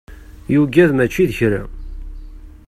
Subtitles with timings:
[0.53, 1.61] Yugad mačči d kra.